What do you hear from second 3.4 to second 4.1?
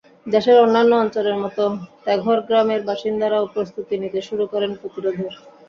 প্রস্তুতি